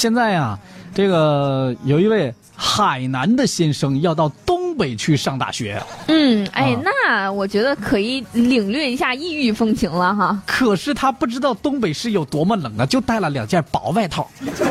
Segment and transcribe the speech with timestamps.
[0.00, 0.58] 现在呀，
[0.94, 10.42] 这个有一位海南的先生要到东北去上大学，嗯，哎，啊那我觉得可以领略一下异域风情了哈。
[10.46, 14.26] 可是他不知道东北是有多么冷啊，就带了两件薄外套。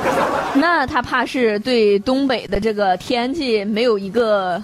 [0.55, 4.59] 那他怕是对东北的这个天气没有一个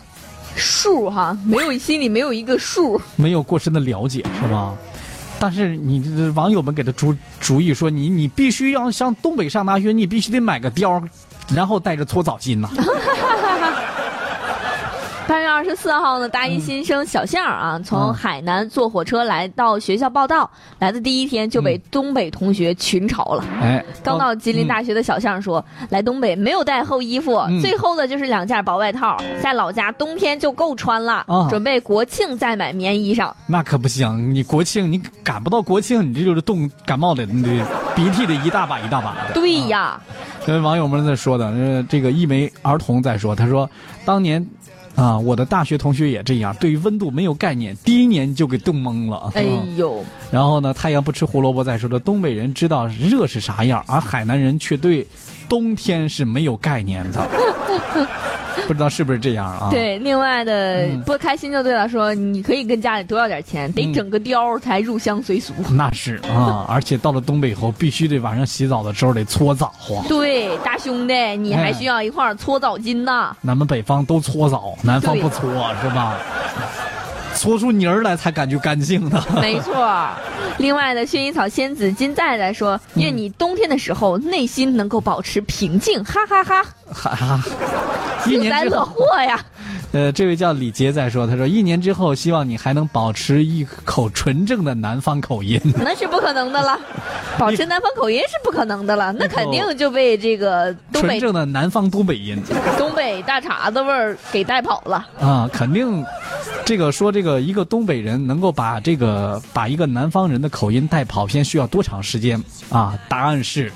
[0.55, 2.99] 数哈，没有心里没有一个数。
[3.17, 4.73] 没有过深的了解，是吧？
[5.39, 11.03] 但是你这网友们给他出主意说，你你必须要上东北上大学，你必须得买个貂，
[11.53, 12.69] 然后带着搓澡巾呐、
[15.27, 23.43] 八月二十四号呢，大一新生小象啊，从海南坐火车来到学校报道，来的第一天就被东北同学群嘲了。
[23.59, 33.31] 哎，刚到吉林大学的小象说，来东北没有带厚衣服，嗯最厚的就是两件薄外套，在老家冬天就够穿了，啊准备国庆再买棉衣裳。
[33.47, 37.65] 那可不行，你国庆你赶不到国庆，你这就是冻感冒的，你这
[37.95, 39.33] 鼻涕的一大把一大把的。
[39.33, 39.99] 对呀，
[40.45, 43.67] 跟网友们在说的，呃，这个一枚儿童在说，他说
[44.05, 44.45] 当年。
[44.95, 49.31] 啊，我的大学同学也这样，对于温度没有概念，第一年就给冻懵了。
[49.35, 55.05] 哎嗯呦，然后呢，太阳不吃胡萝卜再说的，东北人知道热是啥样，而海南人却对
[55.49, 57.27] 冬天是没有概念的。
[58.67, 65.53] 不知道是不是这样啊？，对，另外的嗯不开心就对了说，你可以跟家里多要点钱，得嗯整个貂才入乡随俗。
[65.75, 70.03] 那是啊， 而且到了东北以后，必须得晚上洗澡的时候得搓澡啊。
[70.07, 73.35] 对，大兄弟，你还哎需要一块搓澡巾呢。
[73.45, 75.49] 咱们北方都搓澡，南方不搓
[75.81, 76.17] 是吧？
[77.35, 79.23] 搓出泥儿来才感觉干净呢。
[79.41, 80.09] 没错，
[80.57, 87.43] 另外呢薰衣草仙子金在在说，嗯愿你冬天的时候内心能够保持平静，哈哈哈哈哈，
[88.25, 89.39] 一幸灾乐祸呀！
[89.91, 95.59] 呃，这位叫李杰在说，他说一年之后，希望你还能保持一口纯正的南方口音。
[95.77, 96.77] 那是不可能的了，
[97.37, 102.37] 保持南方口音是不可能的了，那肯定就被这个东纯北正的南方东北音
[102.77, 105.07] 东北大碴子味儿给带跑了。
[105.19, 106.03] 啊，肯定，
[106.65, 112.97] 这个说这个一个东北人能够把这个把一个南方人的口音带跑偏需要多长时间啊？
[113.07, 113.71] 答案是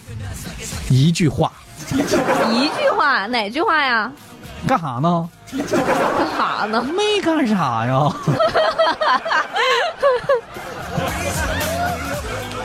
[0.89, 1.51] 一句话，
[1.91, 4.11] 一句话，哪句话呀？
[4.67, 5.29] 干啥呢？
[5.51, 5.67] 干
[6.37, 6.81] 啥呢？
[6.83, 8.11] 没干啥呀。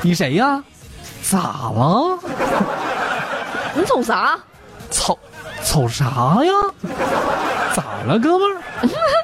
[0.03, 0.63] 你谁呀？
[1.23, 2.19] 咋了？
[3.75, 4.39] 你瞅啥？
[4.91, 5.19] 瞅
[5.65, 6.05] 瞅啥
[6.45, 6.53] 呀？
[7.75, 8.61] 咋了，哥们儿？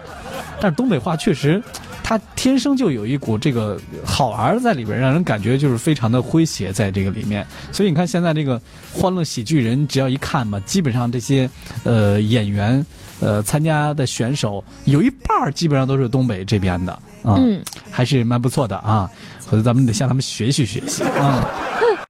[0.61, 1.63] 但是东北话确实，
[2.03, 7.47] 它天生就有一股这个好玩在里边，让人感觉就是非常的诙谐在这个里面。
[7.73, 8.61] 所以你看现在这个
[8.93, 11.49] 欢乐喜剧人，只要一看嘛，基本上这些
[11.85, 12.85] 呃演员
[13.21, 16.93] 呃参加的选手有一半儿基本上都是东北这边的
[17.23, 19.11] 啊，嗯，还是蛮不错的啊。
[19.47, 21.49] 回头咱们得向他们学习学习啊。